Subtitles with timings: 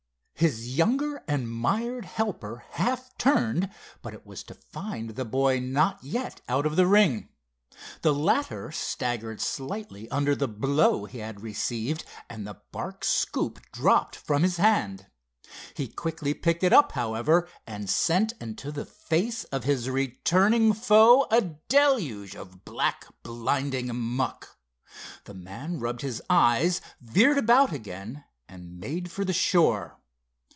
[0.33, 3.69] His younger and mired helper half turned,
[4.01, 7.29] but it was to find the boy not yet out of the ring.
[8.01, 14.15] The latter staggered slightly under the blow he had received, and the bark scoop dropped
[14.15, 15.05] from his hand.
[15.75, 21.27] He quickly picked it up, however, and sent into the face of his returning foe
[21.29, 24.57] a deluge of black, blinding muck.
[25.25, 29.99] The man rubbed his eyes, veered about again and made for the shore.